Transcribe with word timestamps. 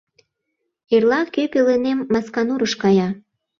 —Эрла 0.95 1.21
кӧ 1.33 1.43
пеленем 1.51 1.99
Масканурыш 2.13 2.73
кая? 2.81 3.09